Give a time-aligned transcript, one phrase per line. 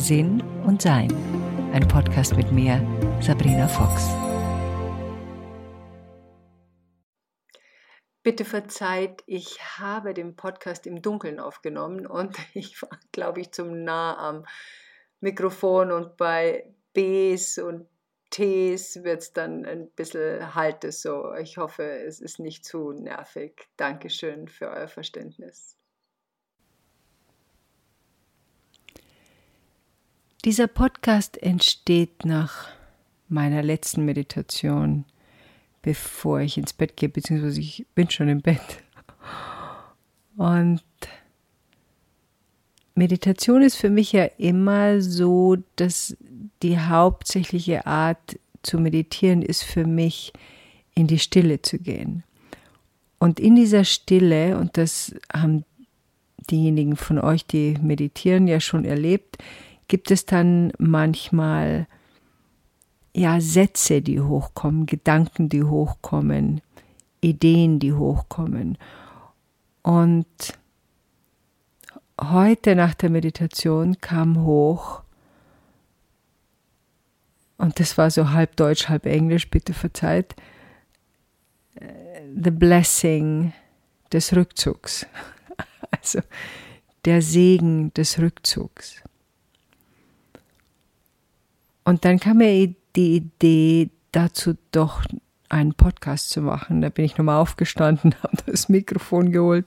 [0.00, 1.12] Sinn und Sein.
[1.74, 2.80] Ein Podcast mit mir,
[3.20, 4.08] Sabrina Fox.
[8.22, 13.84] Bitte verzeiht, ich habe den Podcast im Dunkeln aufgenommen und ich war, glaube ich, zum
[13.84, 14.46] nah am
[15.20, 17.86] Mikrofon und bei Bs und
[18.30, 21.34] Ts wird es dann ein bisschen halt es so.
[21.34, 23.68] Ich hoffe, es ist nicht zu nervig.
[23.76, 25.79] Dankeschön für euer Verständnis.
[30.46, 32.68] Dieser Podcast entsteht nach
[33.28, 35.04] meiner letzten Meditation,
[35.82, 38.82] bevor ich ins Bett gehe, beziehungsweise ich bin schon im Bett.
[40.38, 40.80] Und
[42.94, 46.16] Meditation ist für mich ja immer so, dass
[46.62, 50.32] die hauptsächliche Art zu meditieren ist für mich,
[50.94, 52.24] in die Stille zu gehen.
[53.18, 55.66] Und in dieser Stille, und das haben
[56.50, 59.36] diejenigen von euch, die meditieren, ja schon erlebt,
[59.90, 61.88] gibt es dann manchmal
[63.12, 66.60] ja Sätze, die hochkommen, Gedanken, die hochkommen,
[67.20, 68.78] Ideen, die hochkommen.
[69.82, 70.26] Und
[72.20, 75.02] heute nach der Meditation kam hoch,
[77.58, 80.36] und das war so halb Deutsch, halb Englisch, bitte verzeiht,
[81.74, 83.52] äh, The Blessing
[84.12, 85.04] des Rückzugs.
[85.92, 86.20] Also
[87.04, 89.02] der Segen des Rückzugs.
[91.90, 95.02] Und dann kam mir die Idee, dazu doch
[95.48, 96.82] einen Podcast zu machen.
[96.82, 99.66] Da bin ich nochmal aufgestanden, habe das Mikrofon geholt.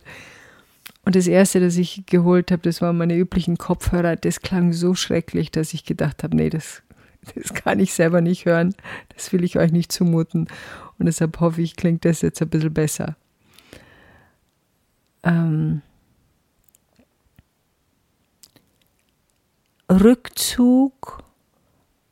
[1.04, 4.16] Und das erste, das ich geholt habe, das waren meine üblichen Kopfhörer.
[4.16, 6.82] Das klang so schrecklich, dass ich gedacht habe, nee, das,
[7.36, 8.74] das kann ich selber nicht hören.
[9.14, 10.48] Das will ich euch nicht zumuten.
[11.00, 13.18] Und deshalb hoffe ich, klingt das jetzt ein bisschen besser.
[15.24, 15.82] Ähm,
[19.92, 21.22] Rückzug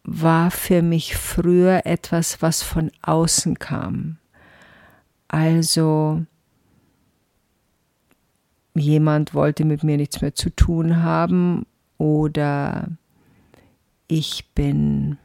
[0.04, 4.18] war für mich früher etwas, was von außen kam.
[5.28, 6.26] Also
[8.74, 11.66] jemand wollte mit mir nichts mehr zu tun haben
[11.98, 12.90] oder
[14.08, 15.18] ich bin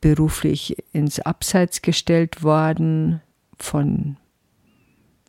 [0.00, 3.20] beruflich ins Abseits gestellt worden
[3.58, 4.16] von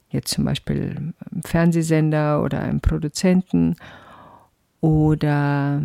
[0.10, 3.76] jetzt zum Beispiel einem Fernsehsender oder einem Produzenten
[4.82, 5.82] oder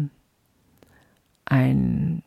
[1.44, 2.22] ein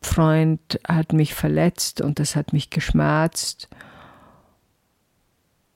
[0.00, 3.68] Freund hat mich verletzt und das hat mich geschmerzt.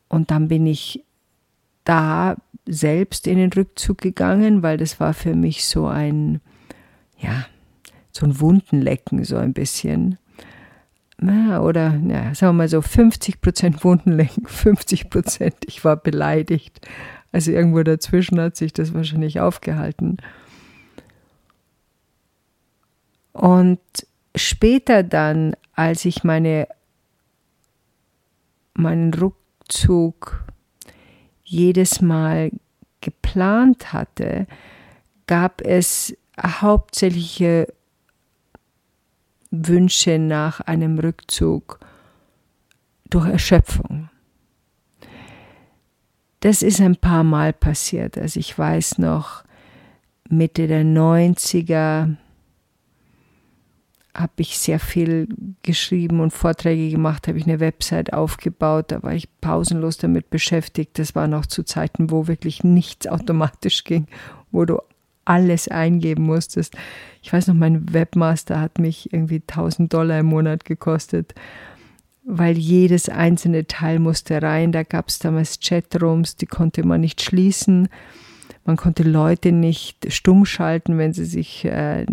[0.08, 1.04] Und dann bin ich
[1.84, 2.36] da
[2.66, 6.40] selbst in den Rückzug gegangen, weil das war für mich so ein,
[7.18, 7.46] ja,
[8.12, 10.18] so ein Wundenlecken, so ein bisschen.
[11.20, 16.80] Oder, ja, sagen wir mal so 50 Prozent Wundenlecken, 50 Prozent, ich war beleidigt.
[17.32, 20.18] Also irgendwo dazwischen hat sich das wahrscheinlich aufgehalten.
[23.32, 23.80] Und
[24.34, 26.68] später dann, als ich meine,
[28.74, 30.44] meinen Rückzug
[31.44, 32.50] jedes Mal
[33.00, 34.46] geplant hatte,
[35.26, 37.72] gab es hauptsächliche
[39.50, 41.78] Wünsche nach einem Rückzug
[43.10, 44.08] durch Erschöpfung.
[46.40, 48.18] Das ist ein paar Mal passiert.
[48.18, 49.44] Also ich weiß noch,
[50.28, 52.16] Mitte der 90er
[54.14, 55.28] habe ich sehr viel
[55.62, 60.98] geschrieben und Vorträge gemacht, habe ich eine Website aufgebaut, da war ich pausenlos damit beschäftigt.
[60.98, 64.06] Das war noch zu Zeiten, wo wirklich nichts automatisch ging,
[64.50, 64.80] wo du
[65.24, 66.76] alles eingeben musstest.
[67.22, 71.34] Ich weiß noch, mein Webmaster hat mich irgendwie 1000 Dollar im Monat gekostet,
[72.24, 74.72] weil jedes einzelne Teil musste rein.
[74.72, 77.88] Da gab es damals Chatrooms, die konnte man nicht schließen.
[78.64, 82.06] Man konnte Leute nicht stumm schalten, wenn sie sich äh,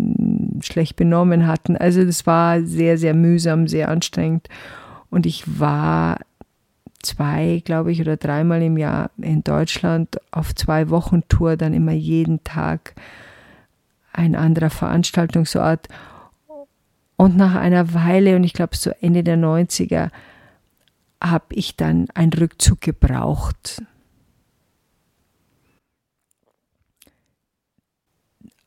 [0.60, 1.76] schlecht benommen hatten.
[1.76, 4.48] Also das war sehr, sehr mühsam, sehr anstrengend.
[5.10, 6.18] Und ich war
[7.02, 11.92] zwei, glaube ich, oder dreimal im Jahr in Deutschland auf zwei Wochen Tour, dann immer
[11.92, 12.94] jeden Tag
[14.12, 15.88] ein anderer Veranstaltungsort.
[17.16, 20.10] Und nach einer Weile, und ich glaube so Ende der 90er,
[21.22, 23.82] habe ich dann einen Rückzug gebraucht.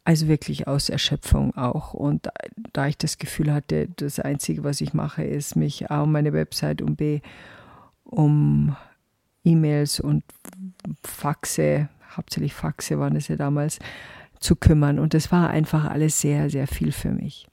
[0.05, 1.93] Also wirklich aus Erschöpfung auch.
[1.93, 2.29] Und
[2.73, 6.33] da ich das Gefühl hatte, das Einzige, was ich mache, ist mich A um meine
[6.33, 7.21] Website und B
[8.03, 8.75] um
[9.45, 10.23] E-Mails und
[11.03, 13.79] Faxe, hauptsächlich Faxe waren es ja damals,
[14.39, 14.99] zu kümmern.
[14.99, 17.47] Und das war einfach alles sehr, sehr viel für mich.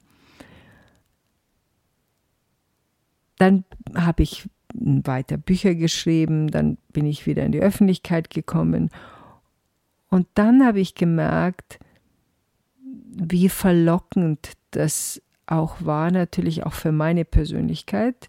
[3.38, 3.64] Dann
[3.94, 8.90] habe ich weiter Bücher geschrieben, dann bin ich wieder in die Öffentlichkeit gekommen.
[10.08, 11.78] Und dann habe ich gemerkt,
[13.12, 18.28] wie verlockend das auch war, natürlich auch für meine Persönlichkeit,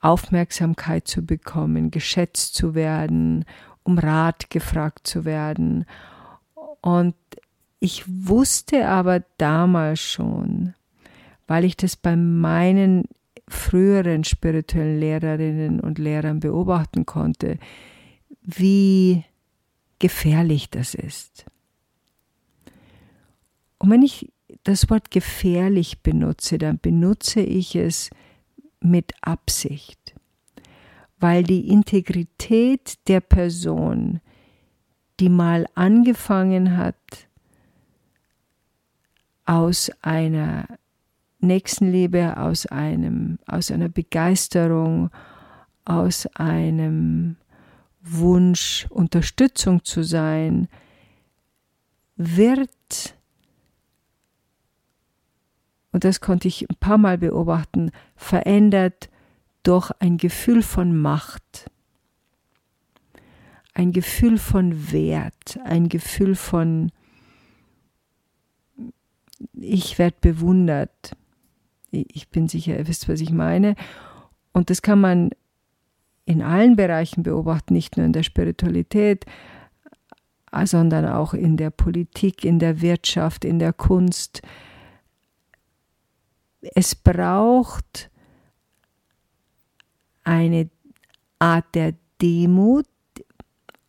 [0.00, 3.44] Aufmerksamkeit zu bekommen, geschätzt zu werden,
[3.82, 5.84] um Rat gefragt zu werden.
[6.80, 7.14] Und
[7.78, 10.74] ich wusste aber damals schon,
[11.46, 13.04] weil ich das bei meinen
[13.48, 17.58] früheren spirituellen Lehrerinnen und Lehrern beobachten konnte,
[18.40, 19.24] wie
[19.98, 21.44] gefährlich das ist.
[23.82, 24.32] Und wenn ich
[24.62, 28.10] das Wort gefährlich benutze, dann benutze ich es
[28.80, 30.14] mit Absicht,
[31.18, 34.20] weil die Integrität der Person,
[35.18, 36.94] die mal angefangen hat,
[39.46, 40.68] aus einer
[41.40, 45.10] Nächstenliebe, aus einem, aus einer Begeisterung,
[45.84, 47.34] aus einem
[48.00, 50.68] Wunsch, Unterstützung zu sein,
[52.14, 53.16] wird,
[55.92, 59.10] und das konnte ich ein paar Mal beobachten, verändert
[59.62, 61.70] durch ein Gefühl von Macht,
[63.74, 66.90] ein Gefühl von Wert, ein Gefühl von
[69.54, 71.16] ich werde bewundert.
[71.90, 73.74] Ich bin sicher, ihr wisst, was ich meine.
[74.52, 75.30] Und das kann man
[76.24, 79.24] in allen Bereichen beobachten, nicht nur in der Spiritualität,
[80.64, 84.42] sondern auch in der Politik, in der Wirtschaft, in der Kunst.
[86.74, 88.10] Es braucht
[90.24, 90.70] eine
[91.38, 92.86] Art der Demut.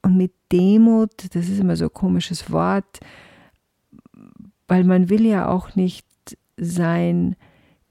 [0.02, 3.00] Und mit Demut, das ist immer so ein komisches Wort,
[4.68, 6.06] weil man will ja auch nicht
[6.58, 7.36] sein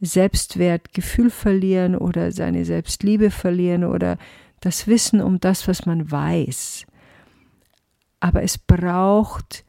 [0.00, 4.19] Selbstwertgefühl verlieren oder seine Selbstliebe verlieren oder
[4.61, 6.87] das Wissen um das, was man weiß.
[8.20, 9.64] Aber es braucht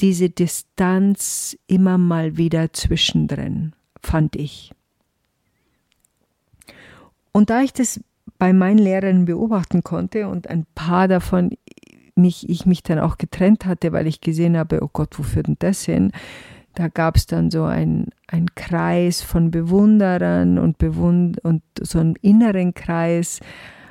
[0.00, 4.72] diese Distanz immer mal wieder zwischendrin, fand ich.
[7.32, 8.00] Und da ich das
[8.38, 11.50] bei meinen Lehrern beobachten konnte und ein paar davon
[12.14, 15.46] mich, ich mich dann auch getrennt hatte, weil ich gesehen habe, oh Gott, wo führt
[15.46, 16.12] denn das hin?
[16.74, 22.16] Da gab es dann so ein, ein Kreis von Bewunderern und, Bewund und so einen
[22.16, 23.40] inneren Kreis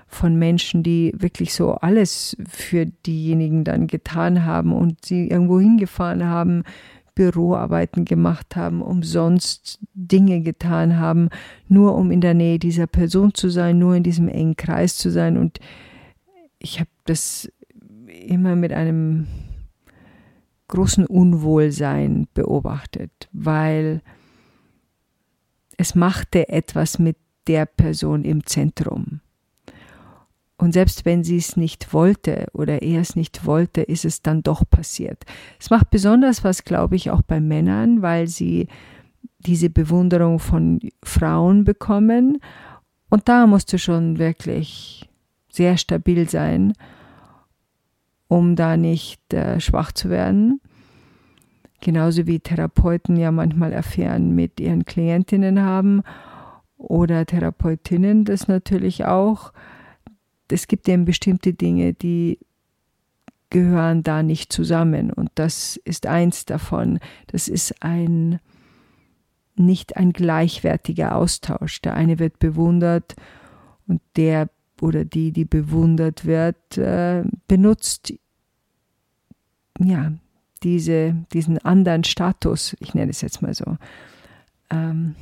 [0.07, 6.25] von Menschen, die wirklich so alles für diejenigen dann getan haben und sie irgendwo hingefahren
[6.25, 6.63] haben,
[7.13, 11.29] Büroarbeiten gemacht haben, umsonst Dinge getan haben,
[11.67, 15.09] nur um in der Nähe dieser Person zu sein, nur in diesem engen Kreis zu
[15.09, 15.35] sein.
[15.35, 15.59] Und
[16.59, 17.51] ich habe das
[18.27, 19.25] immer mit einem
[20.67, 24.01] großen Unwohlsein beobachtet, weil
[25.77, 27.17] es machte etwas mit
[27.47, 29.21] der Person im Zentrum.
[30.57, 34.41] Und selbst wenn sie es nicht wollte oder er es nicht wollte, ist es dann
[34.41, 35.23] doch passiert.
[35.59, 38.67] Es macht besonders was, glaube ich, auch bei Männern, weil sie
[39.39, 42.39] diese Bewunderung von Frauen bekommen.
[43.09, 45.07] Und da musst du schon wirklich
[45.49, 46.73] sehr stabil sein
[48.27, 50.61] um da nicht äh, schwach zu werden.
[51.81, 56.01] Genauso wie Therapeuten ja manchmal Affären mit ihren Klientinnen haben
[56.77, 59.53] oder Therapeutinnen das natürlich auch.
[60.49, 62.39] Es gibt eben bestimmte Dinge, die
[63.49, 66.99] gehören da nicht zusammen und das ist eins davon.
[67.27, 68.39] Das ist ein
[69.55, 71.81] nicht ein gleichwertiger Austausch.
[71.81, 73.15] Der eine wird bewundert
[73.87, 74.49] und der
[74.81, 78.13] oder die, die bewundert wird, äh, benutzt
[79.79, 80.11] ja
[80.63, 83.77] diese, diesen anderen Status, ich nenne es jetzt mal so,
[84.69, 85.15] ähm,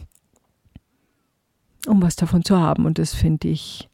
[1.88, 2.86] um was davon zu haben.
[2.86, 3.90] Und das finde ich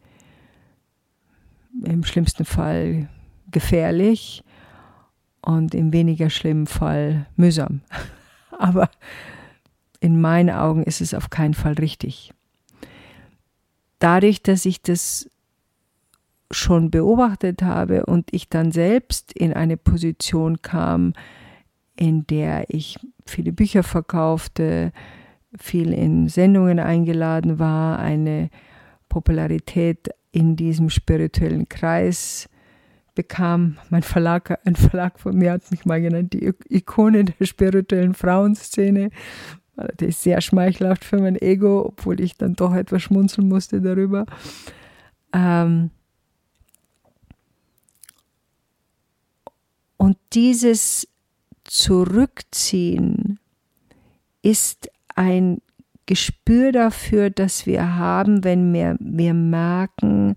[1.84, 3.10] im schlimmsten Fall
[3.50, 4.44] gefährlich
[5.42, 7.82] und im weniger schlimmen Fall mühsam.
[8.58, 8.90] Aber
[10.00, 12.34] in meinen Augen ist es auf keinen Fall richtig.
[14.00, 15.30] Dadurch, dass ich das
[16.50, 21.14] schon beobachtet habe und ich dann selbst in eine Position kam,
[21.96, 24.92] in der ich viele Bücher verkaufte,
[25.58, 28.50] viel in Sendungen eingeladen war, eine
[29.08, 32.50] Popularität in diesem spirituellen Kreis
[33.16, 33.78] bekam.
[33.90, 39.10] Mein Verlag, ein Verlag von mir hat mich mal genannt, die Ikone der spirituellen Frauenszene.
[39.76, 44.26] Das ist sehr schmeichelhaft für mein Ego, obwohl ich dann doch etwas schmunzeln musste darüber.
[45.34, 45.92] Ähm,
[50.02, 51.08] Und dieses
[51.64, 53.40] Zurückziehen
[54.42, 55.62] ist ein
[56.12, 60.36] Gespür dafür, dass wir haben, wenn wir, wir merken,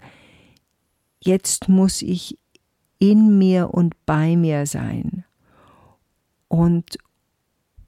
[1.21, 2.39] jetzt muss ich
[2.99, 5.25] in mir und bei mir sein.
[6.55, 6.99] und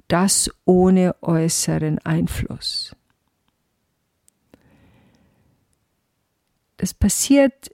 [0.09, 2.97] das ohne äußeren Einfluss.
[6.79, 7.71] Das passiert,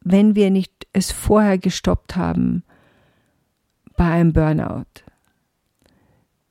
[0.00, 2.64] wenn wir nicht es vorher gestoppt haben
[3.96, 5.04] bei einem Burnout.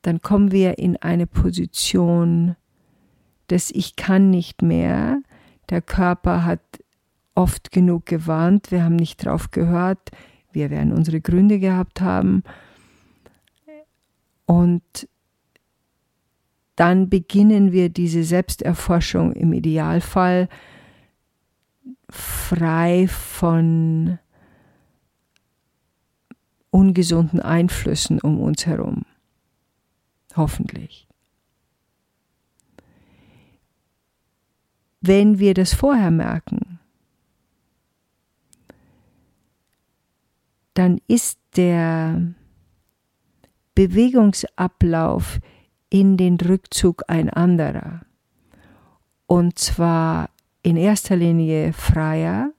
[0.06, 2.54] Dann kommen wir in eine Position
[3.50, 5.20] des Ich kann nicht mehr.
[5.68, 6.60] Der Körper hat
[7.34, 10.12] oft genug gewarnt, wir haben nicht drauf gehört,
[10.52, 12.44] wir werden unsere Gründe gehabt haben.
[14.44, 15.08] Und
[16.76, 20.48] dann beginnen wir diese Selbsterforschung im Idealfall
[22.08, 24.20] frei von
[26.70, 29.02] ungesunden Einflüssen um uns herum.
[30.36, 31.08] Hoffentlich.
[35.00, 36.78] Wenn wir das vorher merken,
[40.74, 42.34] dann ist der
[43.74, 45.38] Bewegungsablauf
[45.90, 48.02] in den Rückzug ein anderer.
[49.26, 50.30] Und zwar
[50.62, 52.52] in erster Linie freier,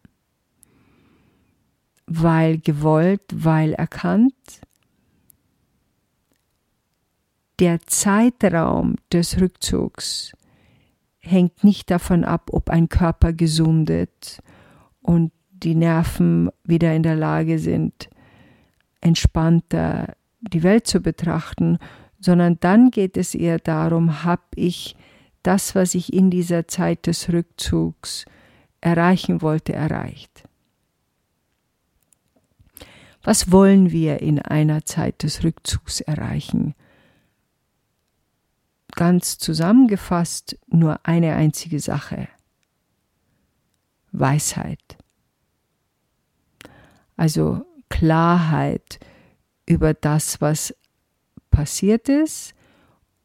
[2.06, 4.34] weil gewollt, weil erkannt.
[7.60, 10.34] Der Zeitraum des Rückzugs
[11.18, 14.44] hängt nicht davon ab, ob ein Körper gesundet
[15.02, 18.10] und die Nerven wieder in der Lage sind,
[19.02, 21.80] entspannter die Welt zu betrachten,
[22.20, 24.96] sondern dann geht es eher darum, habe ich
[25.42, 28.26] das, was ich in dieser Zeit des Rückzugs
[28.82, 30.44] erreichen wollte, erreicht.
[33.24, 36.76] Was wollen wir in einer Zeit des Rückzugs erreichen?
[38.98, 42.30] Ganz zusammengefasst nur eine einzige Sache.
[44.12, 44.98] Weisheit.
[47.16, 49.00] Also Klarheit
[49.68, 50.76] über das, was
[51.52, 52.56] passiert ist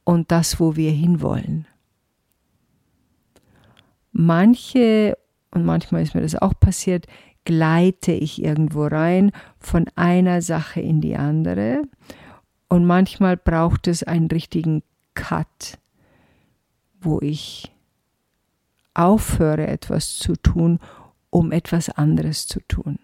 [0.04, 1.66] und das, wo wir hinwollen.
[4.12, 5.16] Manche,
[5.52, 7.06] und manchmal ist mir das auch passiert,
[7.46, 11.80] gleite ich irgendwo rein von einer Sache in die andere
[12.68, 14.82] und manchmal braucht es einen richtigen
[15.14, 15.78] Cut,
[17.00, 17.72] wo ich
[18.94, 20.78] aufhöre etwas zu tun,
[21.30, 22.98] um etwas anderes zu tun.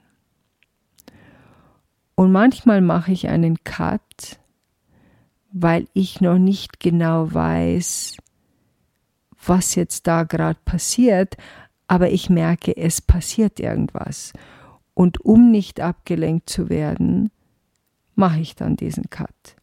[2.14, 4.40] Und manchmal mache ich einen Cut,
[5.52, 8.16] weil ich noch nicht genau weiß,
[9.46, 11.36] was jetzt da gerade passiert,
[11.86, 14.32] aber ich merke, es passiert irgendwas.
[14.94, 17.30] Und um nicht abgelenkt zu werden,
[18.14, 19.56] mache ich dann diesen Cut.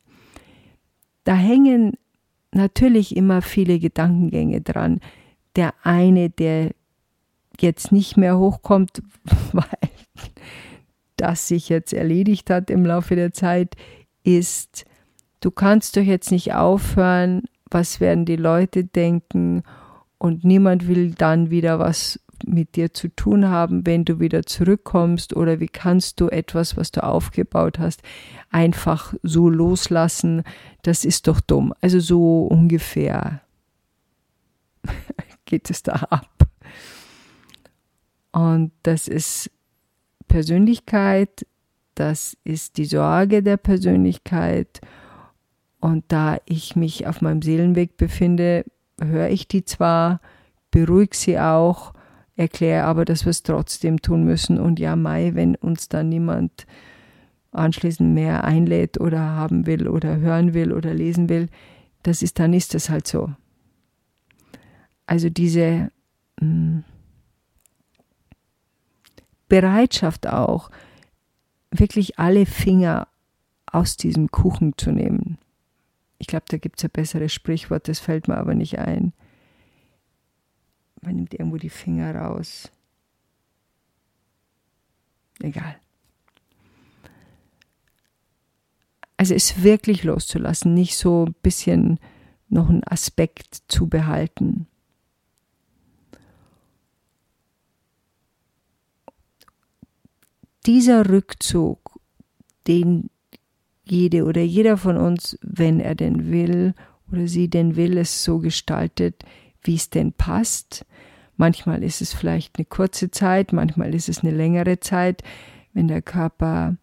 [1.25, 1.97] Da hängen
[2.55, 4.99] natürlich immer viele Gedankengänge dran.
[5.55, 6.71] Der eine, der
[7.59, 9.01] jetzt nicht mehr hochkommt,
[9.51, 9.65] weil
[11.17, 13.75] das sich jetzt erledigt hat im Laufe der Zeit,
[14.23, 14.85] ist,
[15.39, 19.63] du kannst doch jetzt nicht aufhören, was werden die Leute denken
[20.17, 25.35] und niemand will dann wieder was mit dir zu tun haben, wenn du wieder zurückkommst
[25.35, 28.01] oder wie kannst du etwas, was du aufgebaut hast,
[28.51, 30.43] einfach so loslassen,
[30.83, 31.73] das ist doch dumm.
[31.81, 33.41] Also so ungefähr
[35.45, 36.29] geht es da ab.
[38.31, 39.49] Und das ist
[40.27, 41.45] Persönlichkeit,
[41.95, 44.81] das ist die Sorge der Persönlichkeit.
[45.79, 48.65] Und da ich mich auf meinem Seelenweg befinde,
[48.99, 50.19] höre ich die zwar,
[50.71, 51.93] beruhige sie auch,
[52.35, 54.59] erkläre aber, dass wir es trotzdem tun müssen.
[54.59, 56.65] Und ja, Mai, wenn uns dann niemand
[57.51, 61.47] anschließend mehr einlädt oder haben will oder hören will oder lesen will,
[62.03, 63.31] das ist, dann ist das halt so.
[65.07, 65.91] Also diese
[66.39, 66.83] mh, hm,
[69.47, 70.71] Bereitschaft auch,
[71.71, 73.07] wirklich alle Finger
[73.67, 75.37] aus diesem Kuchen zu nehmen.
[76.17, 79.13] Ich glaube, da gibt es ein besseres Sprichwort, das fällt mir aber nicht ein.
[81.05, 82.71] Man nimmt irgendwo die Finger raus.
[85.39, 85.75] Egal.
[89.17, 91.99] Also es wirklich loszulassen, nicht so ein bisschen
[92.49, 94.67] noch einen Aspekt zu behalten.
[100.65, 101.99] dieser Rückzug,
[102.67, 103.09] den
[103.83, 106.73] jede oder jeder von uns, wenn er denn will
[107.11, 109.23] oder sie denn will, es so gestaltet,
[109.61, 110.85] wie es denn passt.
[111.37, 115.21] Manchmal ist es vielleicht eine kurze Zeit, manchmal ist es eine längere Zeit,
[115.73, 116.77] wenn der Körper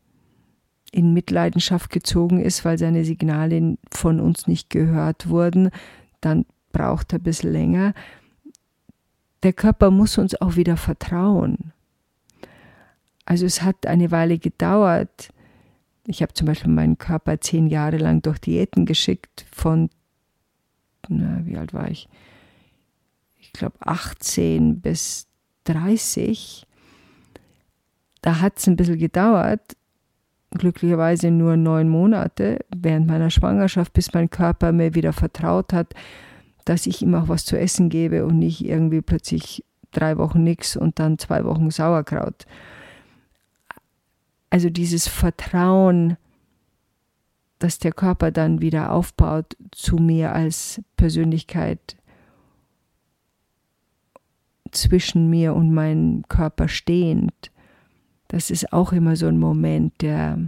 [0.90, 5.70] in Mitleidenschaft gezogen ist, weil seine Signale von uns nicht gehört wurden,
[6.20, 7.94] dann braucht er ein bisschen länger.
[9.42, 11.72] Der Körper muss uns auch wieder vertrauen.
[13.24, 15.30] Also es hat eine Weile gedauert,
[16.06, 19.88] Ich habe zum Beispiel meinen Körper zehn Jahre lang durch Diäten geschickt, von,
[21.08, 22.08] na, wie alt war ich?
[23.54, 25.26] Ich glaube 18 bis
[25.64, 26.66] 30.
[28.22, 29.76] Da hat es ein bisschen gedauert,
[30.50, 35.94] glücklicherweise nur neun Monate während meiner Schwangerschaft, bis mein Körper mir wieder vertraut hat,
[36.64, 40.76] dass ich ihm auch was zu essen gebe und nicht irgendwie plötzlich drei Wochen nichts
[40.76, 42.46] und dann zwei Wochen Sauerkraut.
[44.50, 46.16] Also dieses Vertrauen,
[47.58, 51.96] dass der Körper dann wieder aufbaut zu mir als Persönlichkeit
[54.72, 57.50] zwischen mir und meinem Körper stehend,
[58.28, 60.38] das ist auch immer so ein Moment, der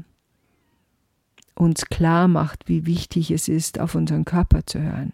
[1.55, 5.13] uns klar macht, wie wichtig es ist, auf unseren Körper zu hören.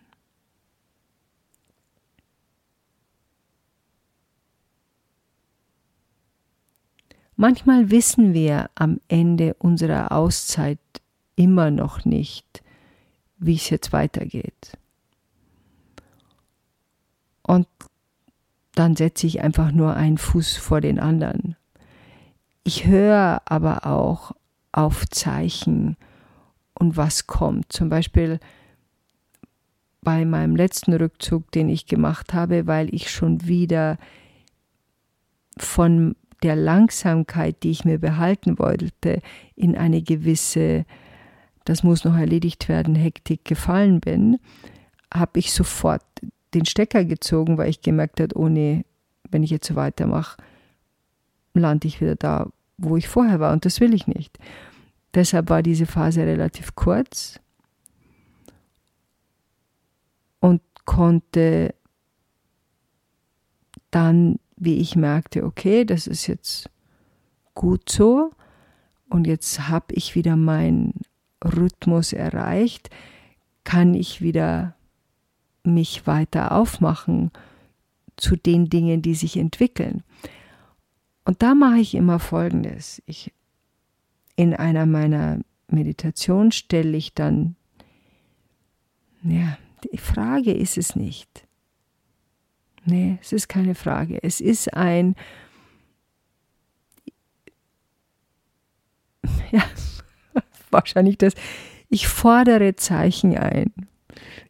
[7.36, 10.78] Manchmal wissen wir am Ende unserer Auszeit
[11.36, 12.62] immer noch nicht,
[13.38, 14.76] wie es jetzt weitergeht.
[17.42, 17.66] Und
[18.74, 21.56] dann setze ich einfach nur einen Fuß vor den anderen.
[22.64, 24.32] Ich höre aber auch
[24.72, 25.96] auf Zeichen
[26.74, 27.72] und was kommt.
[27.72, 28.38] Zum Beispiel
[30.02, 33.98] bei meinem letzten Rückzug, den ich gemacht habe, weil ich schon wieder
[35.58, 39.20] von der Langsamkeit, die ich mir behalten wollte,
[39.56, 40.86] in eine gewisse,
[41.64, 44.38] das muss noch erledigt werden, Hektik gefallen bin,
[45.12, 46.04] habe ich sofort
[46.54, 48.84] den Stecker gezogen, weil ich gemerkt habe, oh nee,
[49.30, 50.36] wenn ich jetzt so weitermache,
[51.54, 54.38] lande ich wieder da, wo ich vorher war und das will ich nicht.
[55.14, 57.40] Deshalb war diese Phase relativ kurz
[60.40, 61.74] und konnte
[63.90, 66.70] dann, wie ich merkte, okay, das ist jetzt
[67.54, 68.32] gut so
[69.08, 70.94] und jetzt habe ich wieder meinen
[71.44, 72.90] Rhythmus erreicht,
[73.64, 74.76] kann ich wieder
[75.64, 77.30] mich weiter aufmachen
[78.16, 80.02] zu den Dingen, die sich entwickeln.
[81.24, 83.02] Und da mache ich immer Folgendes.
[83.06, 83.32] Ich,
[84.36, 87.56] in einer meiner Meditationen stelle ich dann,
[89.22, 91.46] ja, die Frage ist es nicht.
[92.84, 94.22] Nee, es ist keine Frage.
[94.22, 95.14] Es ist ein,
[99.50, 99.62] ja,
[100.70, 101.34] wahrscheinlich das,
[101.88, 103.72] ich fordere Zeichen ein.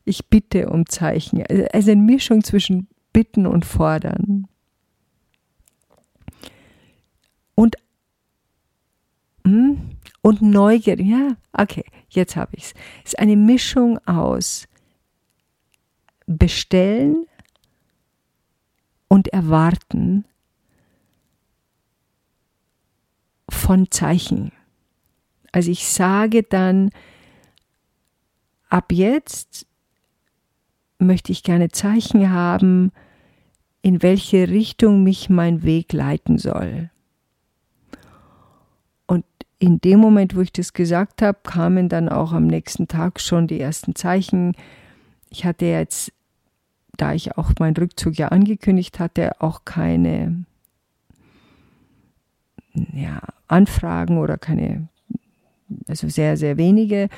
[0.05, 1.45] Ich bitte um Zeichen.
[1.73, 4.47] Also eine Mischung zwischen bitten und fordern.
[7.61, 7.77] und,
[9.45, 10.99] hm, und Neugier.
[10.99, 12.75] Ja, okay, jetzt habe ich es.
[13.05, 14.67] Es ist eine Mischung aus
[16.27, 17.27] Bestellen
[19.09, 20.25] und Erwarten
[23.51, 24.53] von Zeichen.
[25.53, 26.91] Also ich sage dann,
[28.71, 29.67] ab jetzt
[31.01, 32.93] möchte ich gerne Zeichen haben,
[33.83, 36.91] in welche Richtung mich mein Weg leiten soll
[39.61, 43.47] in dem Moment, wo ich das gesagt habe, kamen dann auch am nächsten Tag schon
[43.47, 44.57] die ersten Zeichen.
[45.29, 46.13] Ich hatte jetzt,
[46.97, 50.47] da ich auch meinen Rückzug ja angekündigt hatte, auch keine
[52.95, 54.89] ja, Anfragen oder keine,
[55.87, 57.11] also sehr, sehr wenige.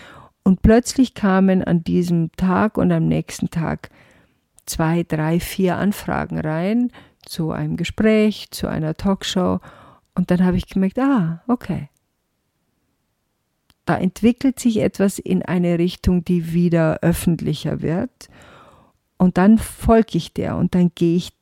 [0.44, 3.90] Und plötzlich kamen an diesem Tag und am nächsten Tag
[4.66, 6.90] zwei, drei, vier Anfragen rein
[7.24, 9.60] zu einem Gespräch, zu einer Talkshow.
[10.14, 11.88] Und dann habe ich gemerkt, ah, okay
[13.84, 18.28] da entwickelt sich etwas in eine Richtung, die wieder öffentlicher wird.
[19.18, 21.32] Und dann folge ich der und dann gehe ich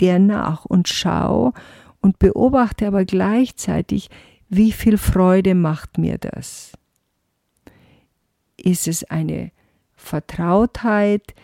[0.00, 1.52] der nach und schaue
[2.00, 4.10] und beobachte aber gleichzeitig,
[4.48, 6.72] wie viel Freude macht mir das.
[8.62, 9.50] Ist es eine
[9.94, 11.34] Vertrautheit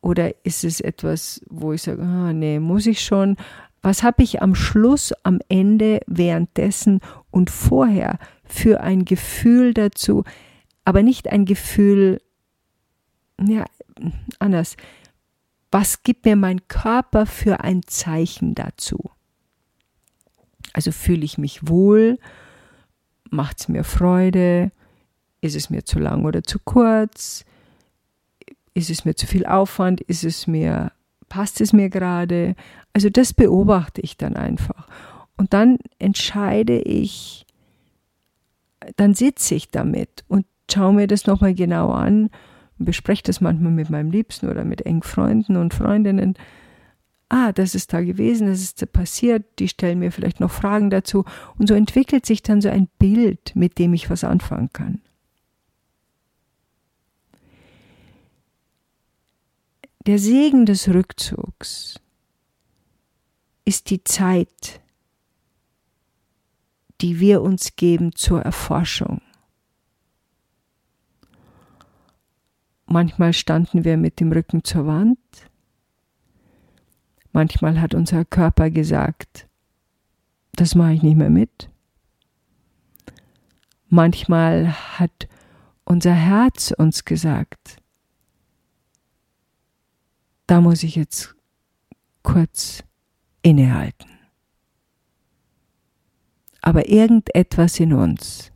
[0.00, 3.36] oder ist es etwas, wo ich sage, ah, nee, muss ich schon?
[3.80, 7.00] Was habe ich am Schluss, am Ende, währenddessen
[7.30, 10.24] und vorher für ein Gefühl dazu,
[10.84, 12.20] aber nicht ein Gefühl,
[13.40, 13.64] ja,
[14.38, 14.76] anders.
[15.70, 19.10] Was gibt mir mein Körper für ein Zeichen dazu?
[20.72, 22.18] Also fühle ich mich wohl?
[23.30, 24.70] Macht es mir Freude?
[25.40, 27.44] Ist es mir zu lang oder zu kurz?
[28.74, 30.00] Ist es mir zu viel Aufwand?
[30.02, 30.92] Ist es mir,
[31.28, 32.54] passt es mir gerade?
[32.92, 34.88] Also das beobachte ich dann einfach.
[35.36, 37.46] Und dann entscheide ich,
[38.96, 42.30] dann sitze ich damit und schaue mir das nochmal genau an
[42.78, 46.34] und bespreche das manchmal mit meinem Liebsten oder mit engen Freunden und Freundinnen.
[47.28, 50.90] ah, das ist da gewesen, das ist da passiert, die stellen mir vielleicht noch Fragen
[50.90, 51.24] dazu.
[51.58, 55.00] Und so entwickelt sich dann so ein Bild, mit dem ich was anfangen kann.
[60.08, 62.00] Der Segen des Rückzugs
[63.66, 64.80] ist die Zeit,
[67.02, 69.20] die wir uns geben zur Erforschung.
[72.86, 75.18] Manchmal standen wir mit dem Rücken zur Wand,
[77.32, 79.46] manchmal hat unser Körper gesagt,
[80.52, 81.68] das mache ich nicht mehr mit.
[83.90, 85.28] Manchmal hat
[85.84, 87.82] unser Herz uns gesagt,
[90.48, 91.36] da muss ich jetzt
[92.22, 92.82] kurz
[93.42, 94.08] innehalten.
[96.62, 98.50] Aber irgendetwas in uns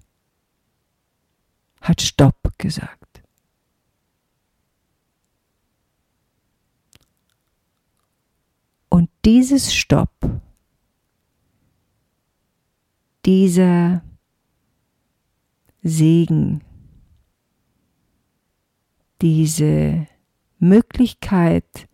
[1.82, 3.22] hat Stopp gesagt.
[8.88, 10.10] Und dieses Stopp,
[13.24, 14.02] dieser
[15.82, 16.62] Segen,
[19.20, 20.06] diese
[20.62, 21.88] Möglichkeit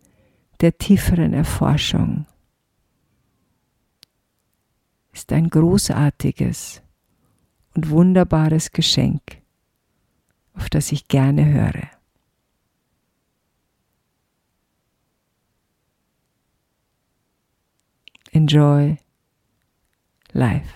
[0.61, 2.27] der tieferen Erforschung
[5.11, 6.83] ist ein großartiges
[7.73, 9.41] und wunderbares Geschenk,
[10.53, 11.89] auf das ich gerne höre.
[18.31, 18.97] Enjoy
[20.31, 20.75] life.